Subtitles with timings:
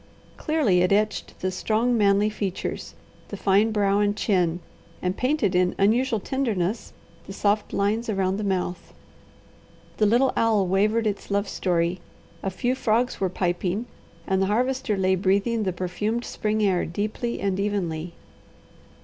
[0.35, 2.95] Clearly it etched the strong, manly features,
[3.27, 4.59] the fine brow and chin,
[4.99, 6.91] and painted in unusual tenderness
[7.27, 8.95] the soft lines around the mouth.
[9.97, 11.99] The little owl wavered its love story,
[12.41, 13.85] a few frogs were piping,
[14.25, 18.13] and the Harvester lay breathing the perfumed spring air deeply and evenly.